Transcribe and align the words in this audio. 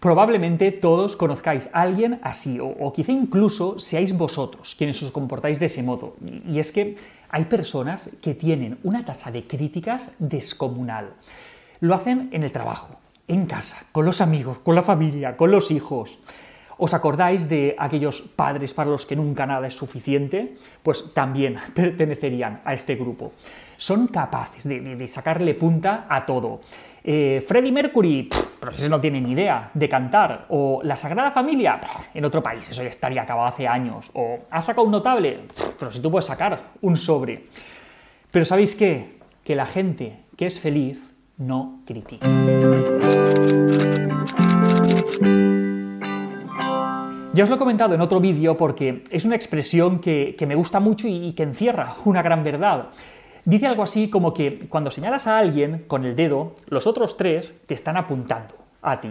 Probablemente 0.00 0.70
todos 0.70 1.16
conozcáis 1.16 1.70
a 1.72 1.82
alguien 1.82 2.20
así, 2.22 2.60
o, 2.62 2.92
quizá 2.92 3.10
incluso 3.10 3.80
seáis 3.82 4.14
vosotros 4.14 4.78
quienes 4.78 5.02
os 5.02 5.10
comportáis 5.10 5.58
de 5.58 5.66
ese 5.66 5.82
modo. 5.82 6.14
Y 6.46 6.60
es 6.60 6.70
que 6.70 6.94
hay 7.28 7.46
personas 7.46 8.10
que 8.22 8.34
tienen 8.34 8.78
una 8.84 9.04
tasa 9.04 9.32
de 9.32 9.42
críticas 9.48 10.14
descomunal. 10.20 11.14
Lo 11.80 11.94
hacen 11.94 12.30
en 12.30 12.44
el 12.44 12.52
trabajo, 12.52 12.94
en 13.26 13.46
casa, 13.46 13.86
con 13.90 14.04
los 14.04 14.20
amigos, 14.20 14.60
con 14.60 14.76
la 14.76 14.82
familia, 14.82 15.36
con 15.36 15.50
los 15.50 15.72
hijos. 15.72 16.20
¿Os 16.78 16.94
acordáis 16.94 17.48
de 17.48 17.74
aquellos 17.76 18.22
padres 18.22 18.72
para 18.74 18.90
los 18.90 19.04
que 19.04 19.16
nunca 19.16 19.46
nada 19.46 19.66
es 19.66 19.74
suficiente? 19.74 20.54
Pues 20.80 21.12
también 21.12 21.56
pertenecerían 21.74 22.62
a 22.64 22.72
este 22.72 22.94
grupo. 22.94 23.32
Son 23.76 24.06
capaces 24.06 24.62
de, 24.62 25.08
sacarle 25.08 25.54
punta 25.54 26.06
a 26.08 26.24
todo. 26.24 26.60
Eh, 27.02 27.44
Freddie 27.46 27.72
Mercury, 27.72 28.28
pero 28.60 28.72
no 28.88 29.00
tiene 29.00 29.20
ni 29.20 29.32
idea 29.32 29.70
de 29.74 29.88
cantar. 29.88 30.46
O 30.48 30.80
La 30.82 30.96
Sagrada 30.96 31.30
Familia, 31.30 31.80
en 32.14 32.24
otro 32.24 32.42
país, 32.42 32.68
eso 32.68 32.82
ya 32.82 32.88
estaría 32.88 33.22
acabado 33.22 33.48
hace 33.48 33.66
años. 33.66 34.10
O 34.14 34.40
ha 34.50 34.60
sacado 34.60 34.86
un 34.86 34.92
notable, 34.92 35.40
pero 35.78 35.90
si 35.90 36.00
tú 36.00 36.10
puedes 36.10 36.26
sacar 36.26 36.58
un 36.80 36.96
sobre. 36.96 37.46
Pero 38.30 38.44
¿sabéis 38.44 38.76
qué? 38.76 39.18
Que 39.44 39.54
la 39.54 39.66
gente 39.66 40.24
que 40.36 40.46
es 40.46 40.60
feliz 40.60 41.08
no 41.38 41.80
critica. 41.86 42.26
Ya 47.38 47.44
os 47.44 47.50
lo 47.50 47.54
he 47.54 47.58
comentado 47.58 47.94
en 47.94 48.00
otro 48.00 48.18
vídeo 48.18 48.56
porque 48.56 49.04
es 49.10 49.24
una 49.24 49.36
expresión 49.36 50.00
que, 50.00 50.34
me 50.46 50.56
gusta 50.56 50.80
mucho 50.80 51.06
y, 51.06 51.34
que 51.34 51.44
encierra 51.44 51.94
una 52.04 52.20
gran 52.20 52.42
verdad. 52.42 52.88
Dice 53.48 53.66
algo 53.66 53.82
así 53.82 54.10
como 54.10 54.34
que 54.34 54.58
cuando 54.68 54.90
señalas 54.90 55.26
a 55.26 55.38
alguien 55.38 55.86
con 55.88 56.04
el 56.04 56.14
dedo, 56.14 56.52
los 56.66 56.86
otros 56.86 57.16
tres 57.16 57.62
te 57.64 57.72
están 57.72 57.96
apuntando 57.96 58.54
a 58.82 59.00
ti. 59.00 59.08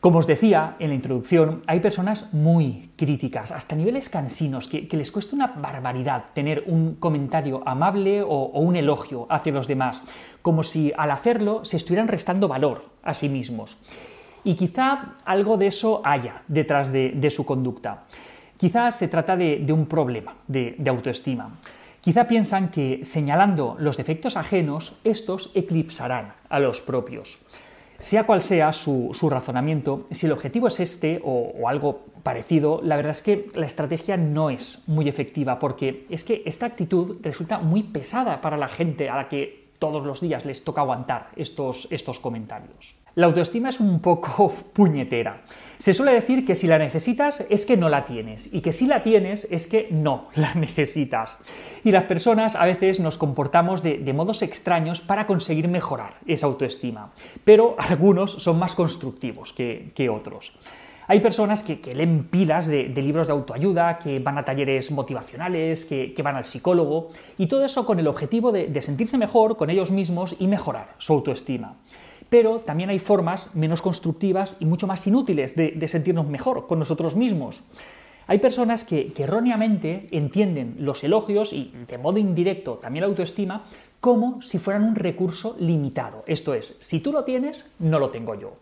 Como 0.00 0.18
os 0.18 0.26
decía 0.26 0.76
en 0.78 0.90
la 0.90 0.94
introducción, 0.94 1.62
hay 1.66 1.80
personas 1.80 2.34
muy 2.34 2.90
críticas, 2.94 3.50
hasta 3.50 3.74
niveles 3.74 4.10
cansinos, 4.10 4.68
que, 4.68 4.86
les 4.92 5.10
cuesta 5.10 5.34
una 5.34 5.46
barbaridad 5.46 6.26
tener 6.34 6.64
un 6.66 6.96
comentario 6.96 7.62
amable 7.64 8.20
o, 8.20 8.50
un 8.60 8.76
elogio 8.76 9.26
hacia 9.30 9.54
los 9.54 9.66
demás, 9.66 10.04
como 10.42 10.62
si 10.62 10.92
al 10.98 11.10
hacerlo 11.10 11.64
se 11.64 11.78
estuvieran 11.78 12.06
restando 12.06 12.48
valor 12.48 12.84
a 13.02 13.14
sí 13.14 13.30
mismos. 13.30 13.78
Y 14.44 14.56
quizá 14.56 15.14
algo 15.24 15.56
de 15.56 15.68
eso 15.68 16.02
haya 16.04 16.42
detrás 16.48 16.92
de, 16.92 17.30
su 17.30 17.46
conducta. 17.46 18.04
Quizá 18.58 18.90
se 18.90 19.08
trata 19.08 19.38
de, 19.38 19.64
un 19.72 19.86
problema 19.86 20.36
de, 20.46 20.76
autoestima. 20.86 21.58
Quizá 22.00 22.28
piensan 22.28 22.70
que 22.70 23.00
señalando 23.02 23.76
los 23.78 23.96
defectos 23.96 24.36
ajenos, 24.36 24.98
estos 25.04 25.50
eclipsarán 25.54 26.32
a 26.48 26.60
los 26.60 26.80
propios. 26.80 27.40
Sea 27.98 28.24
cual 28.24 28.42
sea 28.42 28.72
su, 28.72 29.12
razonamiento, 29.28 30.06
si 30.12 30.26
el 30.26 30.32
objetivo 30.32 30.68
es 30.68 30.78
este 30.78 31.20
o, 31.24 31.68
algo 31.68 32.04
parecido, 32.22 32.80
la 32.84 32.94
verdad 32.94 33.12
es 33.12 33.22
que 33.22 33.46
la 33.54 33.66
estrategia 33.66 34.16
no 34.16 34.50
es 34.50 34.84
muy 34.86 35.08
efectiva 35.08 35.58
porque 35.58 36.06
es 36.08 36.22
que 36.22 36.42
esta 36.46 36.66
actitud 36.66 37.18
resulta 37.22 37.58
muy 37.58 37.82
pesada 37.82 38.40
para 38.40 38.56
la 38.56 38.68
gente 38.68 39.10
a 39.10 39.16
la 39.16 39.28
que 39.28 39.67
todos 39.78 40.04
los 40.04 40.20
días 40.20 40.44
les 40.44 40.64
toca 40.64 40.80
aguantar 40.80 41.30
estos, 41.36 41.88
estos 41.90 42.18
comentarios. 42.20 42.96
La 43.18 43.26
autoestima 43.26 43.70
es 43.70 43.80
un 43.80 43.98
poco 43.98 44.48
puñetera. 44.72 45.42
Se 45.76 45.92
suele 45.92 46.12
decir 46.12 46.44
que 46.44 46.54
si 46.54 46.68
la 46.68 46.78
necesitas 46.78 47.44
es 47.50 47.66
que 47.66 47.76
no 47.76 47.88
la 47.88 48.04
tienes 48.04 48.54
y 48.54 48.60
que 48.60 48.72
si 48.72 48.86
la 48.86 49.02
tienes 49.02 49.48
es 49.50 49.66
que 49.66 49.88
no 49.90 50.28
la 50.36 50.54
necesitas. 50.54 51.36
Y 51.82 51.90
las 51.90 52.04
personas 52.04 52.54
a 52.54 52.64
veces 52.64 53.00
nos 53.00 53.18
comportamos 53.18 53.82
de, 53.82 54.12
modos 54.12 54.42
extraños 54.42 55.00
para 55.00 55.26
conseguir 55.26 55.66
mejorar 55.66 56.14
esa 56.26 56.46
autoestima, 56.46 57.10
pero 57.44 57.74
algunos 57.78 58.30
son 58.30 58.56
más 58.56 58.76
constructivos 58.76 59.52
que, 59.52 60.08
otros. 60.08 60.52
Hay 61.08 61.20
personas 61.20 61.64
que, 61.64 61.80
leen 61.94 62.24
pilas 62.24 62.68
de, 62.68 62.88
libros 62.88 63.26
de 63.26 63.32
autoayuda, 63.32 63.98
que 63.98 64.20
van 64.20 64.38
a 64.38 64.44
talleres 64.44 64.92
motivacionales, 64.92 65.84
que, 65.84 66.14
van 66.22 66.36
al 66.36 66.44
psicólogo, 66.44 67.08
y 67.38 67.46
todo 67.46 67.64
eso 67.64 67.84
con 67.84 67.98
el 67.98 68.06
objetivo 68.06 68.52
de 68.52 68.82
sentirse 68.82 69.18
mejor 69.18 69.56
con 69.56 69.70
ellos 69.70 69.90
mismos 69.90 70.36
y 70.38 70.46
mejorar 70.46 70.94
su 70.98 71.14
autoestima 71.14 71.76
pero 72.28 72.60
también 72.60 72.90
hay 72.90 72.98
formas 72.98 73.54
menos 73.54 73.82
constructivas 73.82 74.56
y 74.60 74.66
mucho 74.66 74.86
más 74.86 75.06
inútiles 75.06 75.54
de, 75.56 75.88
sentirnos 75.88 76.28
mejor 76.28 76.66
con 76.66 76.78
nosotros 76.78 77.16
mismos. 77.16 77.62
Hay 78.26 78.38
personas 78.38 78.84
que, 78.84 79.12
erróneamente 79.16 80.06
entienden 80.10 80.76
los 80.78 81.02
elogios 81.02 81.52
y 81.52 81.72
de 81.88 81.98
modo 81.98 82.18
indirecto 82.18 82.74
también 82.74 83.02
la 83.02 83.08
autoestima 83.08 83.64
como 84.00 84.42
si 84.42 84.58
fueran 84.58 84.84
un 84.84 84.94
recurso 84.94 85.56
limitado. 85.58 86.24
Esto 86.26 86.52
es, 86.52 86.76
si 86.80 87.00
tú 87.00 87.12
lo 87.12 87.24
tienes, 87.24 87.72
no 87.78 87.98
lo 87.98 88.10
tengo 88.10 88.34
yo. 88.34 88.58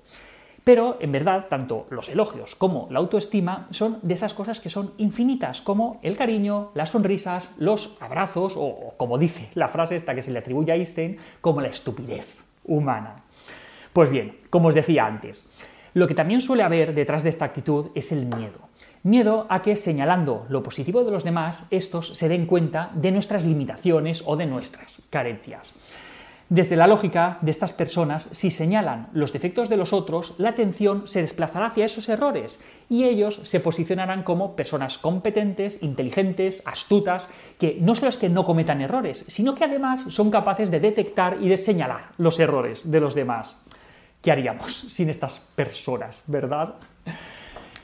Pero 0.66 0.96
en 0.98 1.12
verdad, 1.12 1.46
tanto 1.48 1.86
los 1.90 2.08
elogios 2.08 2.56
como 2.56 2.88
la 2.90 2.98
autoestima 2.98 3.68
son 3.70 4.00
de 4.02 4.14
esas 4.14 4.34
cosas 4.34 4.58
que 4.58 4.68
son 4.68 4.90
infinitas, 4.98 5.62
como 5.62 6.00
el 6.02 6.16
cariño, 6.16 6.72
las 6.74 6.90
sonrisas, 6.90 7.52
los 7.56 7.96
abrazos 8.00 8.56
o, 8.56 8.94
como 8.96 9.16
dice 9.16 9.48
la 9.54 9.68
frase 9.68 9.94
esta 9.94 10.12
que 10.12 10.22
se 10.22 10.32
le 10.32 10.40
atribuye 10.40 10.72
a 10.72 10.74
Einstein, 10.74 11.18
como 11.40 11.60
la 11.60 11.68
estupidez 11.68 12.34
humana. 12.64 13.22
Pues 13.92 14.10
bien, 14.10 14.38
como 14.50 14.66
os 14.66 14.74
decía 14.74 15.06
antes, 15.06 15.46
lo 15.94 16.08
que 16.08 16.16
también 16.16 16.40
suele 16.40 16.64
haber 16.64 16.94
detrás 16.94 17.22
de 17.22 17.30
esta 17.30 17.44
actitud 17.44 17.92
es 17.94 18.10
el 18.10 18.26
miedo. 18.26 18.58
Miedo 19.04 19.46
a 19.48 19.62
que 19.62 19.76
señalando 19.76 20.46
lo 20.48 20.64
positivo 20.64 21.04
de 21.04 21.12
los 21.12 21.22
demás, 21.22 21.68
estos 21.70 22.08
se 22.08 22.28
den 22.28 22.44
cuenta 22.44 22.90
de 22.92 23.12
nuestras 23.12 23.44
limitaciones 23.44 24.24
o 24.26 24.34
de 24.34 24.46
nuestras 24.46 25.00
carencias. 25.10 25.76
Desde 26.48 26.76
la 26.76 26.86
lógica 26.86 27.38
de 27.40 27.50
estas 27.50 27.72
personas, 27.72 28.28
si 28.32 28.50
señalan 28.50 29.08
los 29.12 29.32
defectos 29.32 29.68
de 29.68 29.76
los 29.76 29.92
otros, 29.92 30.34
la 30.38 30.50
atención 30.50 31.08
se 31.08 31.20
desplazará 31.20 31.66
hacia 31.66 31.86
esos 31.86 32.08
errores 32.08 32.60
y 32.88 33.04
ellos 33.04 33.40
se 33.42 33.58
posicionarán 33.58 34.22
como 34.22 34.54
personas 34.54 34.98
competentes, 34.98 35.82
inteligentes, 35.82 36.62
astutas, 36.64 37.28
que 37.58 37.78
no 37.80 37.94
solo 37.96 38.10
es 38.10 38.16
que 38.16 38.28
no 38.28 38.44
cometan 38.44 38.80
errores, 38.80 39.24
sino 39.28 39.54
que 39.54 39.64
además 39.64 40.04
son 40.08 40.30
capaces 40.30 40.70
de 40.70 40.78
detectar 40.78 41.38
y 41.40 41.48
de 41.48 41.58
señalar 41.58 42.12
los 42.16 42.38
errores 42.38 42.90
de 42.90 43.00
los 43.00 43.14
demás. 43.14 43.56
¿qué 44.26 44.32
haríamos 44.32 44.74
sin 44.74 45.08
estas 45.08 45.38
personas, 45.38 46.24
verdad? 46.26 46.74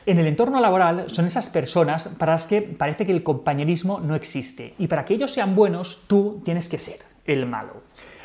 En 0.06 0.18
el 0.18 0.26
entorno 0.26 0.58
laboral 0.58 1.04
son 1.08 1.26
esas 1.26 1.48
personas 1.48 2.08
para 2.08 2.32
las 2.32 2.48
que 2.48 2.62
parece 2.62 3.06
que 3.06 3.12
el 3.12 3.22
compañerismo 3.22 4.00
no 4.00 4.16
existe 4.16 4.74
y 4.76 4.88
para 4.88 5.04
que 5.04 5.14
ellos 5.14 5.30
sean 5.30 5.54
buenos 5.54 6.02
tú 6.08 6.42
tienes 6.44 6.68
que 6.68 6.78
ser 6.78 6.98
el 7.26 7.46
malo. 7.46 7.84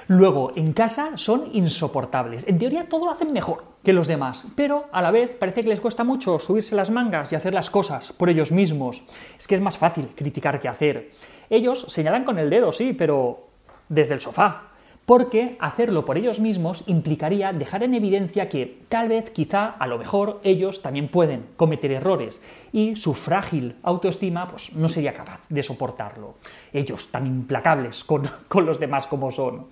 Luego, 0.09 0.53
en 0.55 0.71
casa 0.71 1.11
son 1.15 1.49
insoportables. 1.51 2.47
En 2.47 2.57
teoría 2.57 2.87
todo 2.87 3.05
lo 3.05 3.11
hacen 3.11 3.33
mejor 3.33 3.65
que 3.83 3.91
los 3.91 4.07
demás, 4.07 4.45
pero 4.55 4.85
a 4.93 5.01
la 5.01 5.11
vez 5.11 5.35
parece 5.35 5.63
que 5.63 5.69
les 5.69 5.81
cuesta 5.81 6.05
mucho 6.05 6.39
subirse 6.39 6.75
las 6.75 6.91
mangas 6.91 7.33
y 7.33 7.35
hacer 7.35 7.53
las 7.53 7.69
cosas 7.69 8.13
por 8.13 8.29
ellos 8.29 8.53
mismos. 8.53 9.03
Es 9.37 9.47
que 9.47 9.55
es 9.55 9.61
más 9.61 9.77
fácil 9.77 10.07
criticar 10.15 10.61
que 10.61 10.69
hacer. 10.69 11.11
Ellos 11.49 11.85
señalan 11.89 12.23
con 12.23 12.39
el 12.39 12.49
dedo, 12.49 12.71
sí, 12.71 12.93
pero 12.93 13.47
desde 13.89 14.13
el 14.13 14.21
sofá 14.21 14.67
porque 15.07 15.55
hacerlo 15.61 16.03
por 16.03 16.17
ellos 16.17 16.41
mismos 16.41 16.83
implicaría 16.85 17.53
dejar 17.53 17.81
en 17.81 17.93
evidencia 17.93 18.49
que 18.49 18.81
tal 18.89 19.07
vez, 19.07 19.29
quizá, 19.29 19.67
a 19.67 19.87
lo 19.87 19.97
mejor 19.97 20.41
ellos 20.43 20.81
también 20.81 21.07
pueden 21.07 21.45
cometer 21.55 21.93
errores 21.93 22.41
y 22.73 22.97
su 22.97 23.13
frágil 23.13 23.77
autoestima 23.83 24.49
pues, 24.49 24.73
no 24.73 24.89
sería 24.89 25.13
capaz 25.13 25.39
de 25.47 25.63
soportarlo. 25.63 26.35
Ellos, 26.73 27.07
tan 27.07 27.25
implacables 27.25 28.03
con, 28.03 28.29
con 28.49 28.65
los 28.65 28.81
demás 28.81 29.07
como 29.07 29.31
son. 29.31 29.67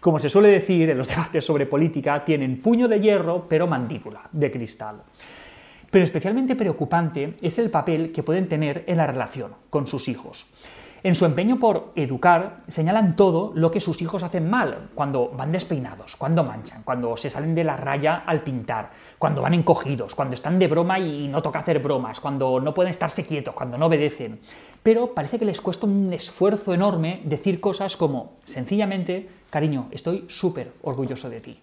Como 0.00 0.18
se 0.18 0.28
suele 0.28 0.48
decir 0.48 0.90
en 0.90 0.98
los 0.98 1.08
debates 1.14 1.44
sobre 1.44 1.66
política, 1.66 2.24
tienen 2.24 2.60
puño 2.60 2.88
de 2.88 3.00
hierro 3.00 3.46
pero 3.48 3.66
mandíbula 3.66 4.28
de 4.32 4.50
cristal. 4.50 5.02
Pero 5.90 6.04
especialmente 6.04 6.54
preocupante 6.54 7.34
es 7.40 7.58
el 7.58 7.70
papel 7.70 8.12
que 8.12 8.22
pueden 8.22 8.48
tener 8.48 8.84
en 8.86 8.98
la 8.98 9.06
relación 9.06 9.52
con 9.70 9.86
sus 9.86 10.08
hijos. 10.08 10.46
En 11.04 11.14
su 11.14 11.24
empeño 11.24 11.60
por 11.60 11.92
educar, 11.94 12.62
señalan 12.66 13.14
todo 13.14 13.52
lo 13.54 13.70
que 13.70 13.78
sus 13.78 14.02
hijos 14.02 14.24
hacen 14.24 14.50
mal, 14.50 14.90
cuando 14.96 15.28
van 15.28 15.52
despeinados, 15.52 16.16
cuando 16.16 16.42
manchan, 16.42 16.82
cuando 16.82 17.16
se 17.16 17.30
salen 17.30 17.54
de 17.54 17.62
la 17.62 17.76
raya 17.76 18.24
al 18.26 18.42
pintar, 18.42 18.90
cuando 19.16 19.40
van 19.40 19.54
encogidos, 19.54 20.16
cuando 20.16 20.34
están 20.34 20.58
de 20.58 20.66
broma 20.66 20.98
y 20.98 21.28
no 21.28 21.40
toca 21.40 21.60
hacer 21.60 21.78
bromas, 21.78 22.18
cuando 22.18 22.58
no 22.58 22.74
pueden 22.74 22.90
estarse 22.90 23.24
quietos, 23.24 23.54
cuando 23.54 23.78
no 23.78 23.86
obedecen. 23.86 24.40
Pero 24.82 25.14
parece 25.14 25.38
que 25.38 25.44
les 25.44 25.60
cuesta 25.60 25.86
un 25.86 26.12
esfuerzo 26.12 26.74
enorme 26.74 27.20
decir 27.24 27.60
cosas 27.60 27.96
como, 27.96 28.32
sencillamente, 28.42 29.28
cariño, 29.50 29.86
estoy 29.92 30.24
súper 30.28 30.72
orgulloso 30.82 31.30
de 31.30 31.40
ti. 31.40 31.60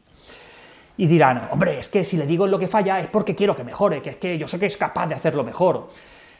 Y 0.98 1.08
dirán, 1.08 1.50
hombre, 1.52 1.78
es 1.80 1.90
que 1.90 2.06
si 2.06 2.16
le 2.16 2.26
digo 2.26 2.48
lo 2.48 2.58
que 2.58 2.68
falla 2.68 3.02
es 3.02 3.08
porque 3.08 3.36
quiero 3.36 3.54
que 3.54 3.66
mejore, 3.66 4.02
que 4.02 4.12
es 4.12 4.16
que 4.16 4.38
yo 4.38 4.48
sé 4.48 4.58
que 4.60 4.68
es 4.68 4.78
capaz 4.78 5.08
de 5.08 5.16
hacerlo 5.16 5.44
mejor. 5.44 5.90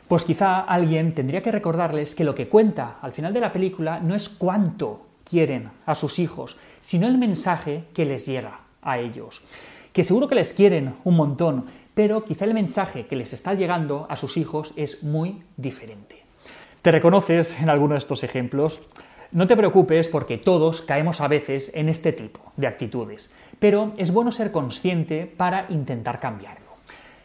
Pues 0.08 0.24
quizá 0.24 0.60
alguien 0.60 1.14
tendría 1.14 1.42
que 1.42 1.50
recordarles 1.50 2.14
que 2.14 2.24
lo 2.24 2.34
que 2.34 2.48
cuenta 2.48 2.98
al 3.02 3.12
final 3.12 3.32
de 3.32 3.40
la 3.40 3.50
película 3.52 3.98
no 3.98 4.14
es 4.14 4.28
cuánto 4.28 5.06
quieren 5.24 5.70
a 5.84 5.96
sus 5.96 6.20
hijos, 6.20 6.56
sino 6.80 7.08
el 7.08 7.18
mensaje 7.18 7.84
que 7.92 8.04
les 8.04 8.26
llega 8.26 8.60
a 8.82 8.98
ellos. 8.98 9.42
Que 9.92 10.04
seguro 10.04 10.28
que 10.28 10.36
les 10.36 10.52
quieren 10.52 10.94
un 11.04 11.16
montón, 11.16 11.66
pero 11.94 12.24
quizá 12.24 12.44
el 12.44 12.54
mensaje 12.54 13.06
que 13.06 13.16
les 13.16 13.32
está 13.32 13.54
llegando 13.54 14.06
a 14.08 14.14
sus 14.14 14.36
hijos 14.36 14.72
es 14.76 15.02
muy 15.02 15.42
diferente. 15.56 16.22
¿Te 16.82 16.92
reconoces 16.92 17.60
en 17.60 17.68
alguno 17.68 17.94
de 17.94 17.98
estos 17.98 18.22
ejemplos? 18.22 18.80
No 19.32 19.48
te 19.48 19.56
preocupes 19.56 20.08
porque 20.08 20.38
todos 20.38 20.82
caemos 20.82 21.20
a 21.20 21.26
veces 21.26 21.72
en 21.74 21.88
este 21.88 22.12
tipo 22.12 22.52
de 22.56 22.68
actitudes, 22.68 23.30
pero 23.58 23.92
es 23.96 24.12
bueno 24.12 24.30
ser 24.30 24.52
consciente 24.52 25.26
para 25.26 25.66
intentar 25.70 26.20
cambiarlo. 26.20 26.66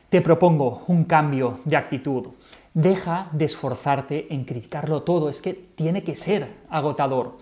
Te 0.09 0.21
propongo 0.21 0.83
un 0.87 1.05
cambio 1.05 1.59
de 1.63 1.77
actitud. 1.77 2.27
Deja 2.73 3.27
de 3.33 3.45
esforzarte 3.45 4.33
en 4.33 4.45
criticarlo 4.45 5.03
todo, 5.03 5.27
es 5.27 5.41
que 5.41 5.53
tiene 5.53 6.03
que 6.03 6.15
ser 6.15 6.47
agotador. 6.69 7.37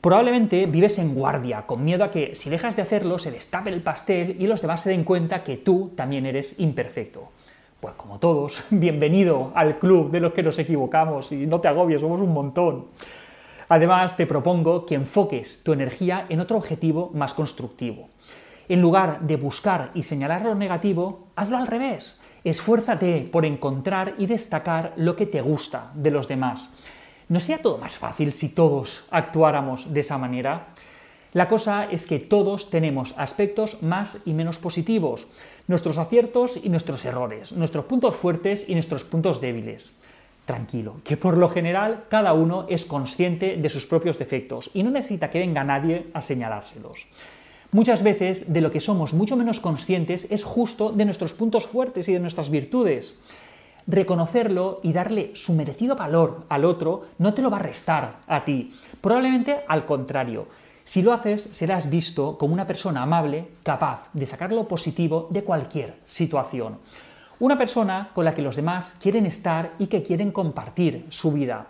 Probablemente 0.00 0.66
vives 0.66 1.00
en 1.00 1.16
guardia, 1.16 1.66
con 1.66 1.84
miedo 1.84 2.04
a 2.04 2.12
que 2.12 2.36
si 2.36 2.48
dejas 2.48 2.76
de 2.76 2.82
hacerlo 2.82 3.18
se 3.18 3.32
destape 3.32 3.70
el 3.70 3.82
pastel 3.82 4.36
y 4.38 4.46
los 4.46 4.62
demás 4.62 4.82
se 4.82 4.90
den 4.90 5.02
cuenta 5.02 5.42
que 5.42 5.56
tú 5.56 5.90
también 5.96 6.26
eres 6.26 6.60
imperfecto. 6.60 7.32
Pues 7.80 7.94
como 7.94 8.20
todos, 8.20 8.62
bienvenido 8.70 9.50
al 9.56 9.80
club 9.80 10.12
de 10.12 10.20
los 10.20 10.32
que 10.32 10.44
nos 10.44 10.60
equivocamos 10.60 11.32
y 11.32 11.46
no 11.48 11.60
te 11.60 11.66
agobies, 11.66 12.00
somos 12.00 12.20
un 12.20 12.32
montón. 12.32 12.86
Además, 13.68 14.16
te 14.16 14.26
propongo 14.26 14.86
que 14.86 14.94
enfoques 14.94 15.64
tu 15.64 15.72
energía 15.72 16.26
en 16.28 16.38
otro 16.38 16.56
objetivo 16.56 17.10
más 17.14 17.34
constructivo. 17.34 18.10
En 18.68 18.80
lugar 18.80 19.22
de 19.22 19.36
buscar 19.36 19.90
y 19.94 20.04
señalar 20.04 20.42
lo 20.42 20.54
negativo, 20.54 21.26
hazlo 21.34 21.56
al 21.56 21.66
revés. 21.66 22.20
Esfuérzate 22.48 23.28
por 23.30 23.44
encontrar 23.44 24.14
y 24.16 24.24
destacar 24.24 24.94
lo 24.96 25.16
que 25.16 25.26
te 25.26 25.42
gusta 25.42 25.92
de 25.94 26.10
los 26.10 26.28
demás. 26.28 26.70
¿No 27.28 27.40
sería 27.40 27.60
todo 27.60 27.76
más 27.76 27.98
fácil 27.98 28.32
si 28.32 28.48
todos 28.48 29.04
actuáramos 29.10 29.92
de 29.92 30.00
esa 30.00 30.16
manera? 30.16 30.68
La 31.34 31.46
cosa 31.46 31.84
es 31.84 32.06
que 32.06 32.18
todos 32.18 32.70
tenemos 32.70 33.12
aspectos 33.18 33.82
más 33.82 34.16
y 34.24 34.32
menos 34.32 34.58
positivos, 34.58 35.26
nuestros 35.66 35.98
aciertos 35.98 36.58
y 36.62 36.70
nuestros 36.70 37.04
errores, 37.04 37.52
nuestros 37.52 37.84
puntos 37.84 38.16
fuertes 38.16 38.64
y 38.66 38.72
nuestros 38.72 39.04
puntos 39.04 39.42
débiles. 39.42 39.98
Tranquilo, 40.46 41.02
que 41.04 41.18
por 41.18 41.36
lo 41.36 41.50
general 41.50 42.06
cada 42.08 42.32
uno 42.32 42.64
es 42.70 42.86
consciente 42.86 43.58
de 43.58 43.68
sus 43.68 43.86
propios 43.86 44.18
defectos 44.18 44.70
y 44.72 44.84
no 44.84 44.90
necesita 44.90 45.28
que 45.28 45.40
venga 45.40 45.64
nadie 45.64 46.06
a 46.14 46.22
señalárselos. 46.22 47.08
Muchas 47.70 48.02
veces 48.02 48.52
de 48.52 48.60
lo 48.60 48.70
que 48.70 48.80
somos 48.80 49.12
mucho 49.12 49.36
menos 49.36 49.60
conscientes 49.60 50.26
es 50.30 50.42
justo 50.44 50.90
de 50.90 51.04
nuestros 51.04 51.34
puntos 51.34 51.66
fuertes 51.66 52.08
y 52.08 52.12
de 52.12 52.20
nuestras 52.20 52.50
virtudes 52.50 53.14
reconocerlo 53.88 54.80
y 54.82 54.92
darle 54.92 55.30
su 55.34 55.54
merecido 55.54 55.96
valor 55.96 56.44
al 56.50 56.66
otro 56.66 57.06
no 57.16 57.32
te 57.32 57.42
lo 57.42 57.50
va 57.50 57.56
a 57.56 57.60
restar 57.62 58.18
a 58.28 58.44
ti. 58.44 58.70
Probablemente 59.00 59.60
al 59.66 59.86
contrario. 59.86 60.46
Si 60.84 61.02
lo 61.02 61.12
haces, 61.12 61.42
serás 61.52 61.90
visto 61.90 62.38
como 62.38 62.54
una 62.54 62.66
persona 62.66 63.02
amable, 63.02 63.48
capaz 63.62 64.08
de 64.12 64.26
sacar 64.26 64.52
lo 64.52 64.68
positivo 64.68 65.26
de 65.30 65.42
cualquier 65.42 65.96
situación. 66.04 66.78
Una 67.40 67.56
persona 67.56 68.10
con 68.14 68.24
la 68.24 68.34
que 68.34 68.42
los 68.42 68.56
demás 68.56 68.98
quieren 69.00 69.26
estar 69.26 69.72
y 69.78 69.86
que 69.86 70.02
quieren 70.02 70.32
compartir 70.32 71.06
su 71.08 71.32
vida. 71.32 71.68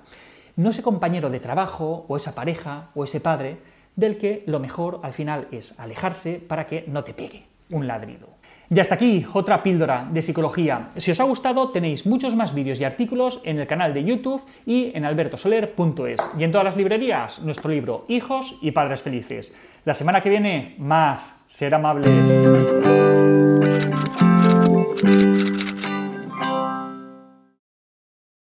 No 0.56 0.70
ese 0.70 0.82
compañero 0.82 1.30
de 1.30 1.40
trabajo 1.40 2.04
o 2.08 2.16
esa 2.16 2.34
pareja 2.34 2.90
o 2.94 3.04
ese 3.04 3.20
padre 3.20 3.58
del 3.98 4.16
que 4.16 4.44
lo 4.46 4.60
mejor 4.60 5.00
al 5.02 5.12
final 5.12 5.48
es 5.50 5.78
alejarse 5.80 6.38
para 6.38 6.68
que 6.68 6.84
no 6.86 7.02
te 7.02 7.14
pegue 7.14 7.42
un 7.70 7.86
ladrido. 7.86 8.28
Y 8.70 8.78
hasta 8.78 8.94
aquí 8.94 9.26
otra 9.32 9.62
píldora 9.62 10.06
de 10.10 10.22
psicología. 10.22 10.90
Si 10.96 11.10
os 11.10 11.20
ha 11.20 11.24
gustado 11.24 11.70
tenéis 11.70 12.06
muchos 12.06 12.36
más 12.36 12.54
vídeos 12.54 12.80
y 12.80 12.84
artículos 12.84 13.40
en 13.44 13.58
el 13.58 13.66
canal 13.66 13.92
de 13.92 14.04
YouTube 14.04 14.44
y 14.66 14.92
en 14.94 15.04
albertosoler.es. 15.04 16.30
Y 16.38 16.44
en 16.44 16.52
todas 16.52 16.64
las 16.64 16.76
librerías 16.76 17.40
nuestro 17.40 17.70
libro 17.70 18.04
Hijos 18.08 18.56
y 18.62 18.70
Padres 18.70 19.02
Felices. 19.02 19.52
La 19.84 19.94
semana 19.94 20.20
que 20.20 20.30
viene 20.30 20.76
más. 20.78 21.34
Ser 21.46 21.74
amables. 21.74 23.17